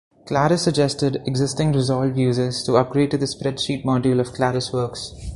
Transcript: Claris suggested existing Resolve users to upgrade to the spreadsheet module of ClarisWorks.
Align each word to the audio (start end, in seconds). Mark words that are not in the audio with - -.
Claris 0.25 0.63
suggested 0.63 1.21
existing 1.27 1.73
Resolve 1.73 2.17
users 2.17 2.63
to 2.63 2.75
upgrade 2.77 3.11
to 3.11 3.19
the 3.19 3.27
spreadsheet 3.27 3.85
module 3.85 4.19
of 4.19 4.29
ClarisWorks. 4.33 5.11